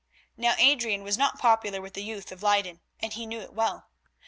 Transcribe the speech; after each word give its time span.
Now 0.35 0.55
Adrian 0.57 1.03
was 1.03 1.15
not 1.15 1.37
popular 1.37 1.79
with 1.79 1.93
the 1.93 2.01
youth 2.01 2.31
of 2.31 2.41
Leyden, 2.41 2.79
and 3.01 3.13
he 3.13 3.27
knew 3.27 3.39
it 3.41 3.53
well. 3.53 3.85